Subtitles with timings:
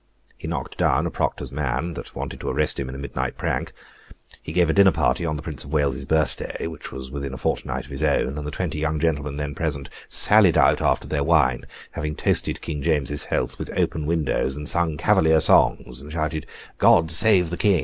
[0.35, 3.71] He knocked down a proctor's man that wanted to arrest him in a midnight prank;
[4.41, 7.37] he gave a dinner party on the Prince of Wales's birthday, which was within a
[7.37, 11.23] fortnight of his own, and the twenty young gentlemen then present sallied out after their
[11.23, 16.47] wine, having toasted King James's health with open windows, and sung cavalier songs, and shouted
[16.79, 17.79] "God save the King!"